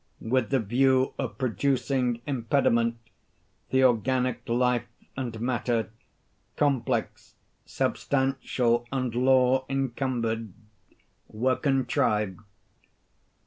[0.19, 2.97] With the view of producing impediment,
[3.69, 5.91] the organic life and matter,
[6.55, 7.35] (complex,
[7.67, 10.53] substantial, and law encumbered,)
[11.27, 12.39] were contrived.